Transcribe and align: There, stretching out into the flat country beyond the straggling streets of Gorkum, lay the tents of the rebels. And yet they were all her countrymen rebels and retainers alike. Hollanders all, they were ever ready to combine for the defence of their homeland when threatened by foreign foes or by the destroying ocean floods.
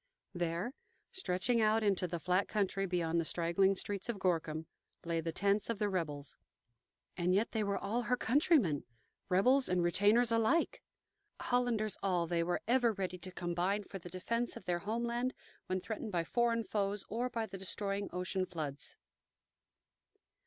There, 0.33 0.73
stretching 1.11 1.61
out 1.61 1.83
into 1.83 2.07
the 2.07 2.19
flat 2.19 2.47
country 2.47 2.87
beyond 2.87 3.19
the 3.19 3.23
straggling 3.23 3.75
streets 3.75 4.09
of 4.09 4.17
Gorkum, 4.17 4.65
lay 5.05 5.21
the 5.21 5.31
tents 5.31 5.69
of 5.69 5.77
the 5.77 5.89
rebels. 5.89 6.39
And 7.15 7.35
yet 7.35 7.51
they 7.51 7.63
were 7.63 7.77
all 7.77 8.01
her 8.01 8.17
countrymen 8.17 8.83
rebels 9.29 9.69
and 9.69 9.83
retainers 9.83 10.31
alike. 10.31 10.81
Hollanders 11.39 11.99
all, 12.01 12.25
they 12.25 12.41
were 12.41 12.61
ever 12.67 12.93
ready 12.93 13.19
to 13.19 13.31
combine 13.31 13.83
for 13.83 13.99
the 13.99 14.09
defence 14.09 14.57
of 14.57 14.65
their 14.65 14.79
homeland 14.79 15.35
when 15.67 15.79
threatened 15.79 16.11
by 16.11 16.23
foreign 16.23 16.63
foes 16.63 17.05
or 17.07 17.29
by 17.29 17.45
the 17.45 17.59
destroying 17.59 18.09
ocean 18.11 18.47
floods. 18.47 18.97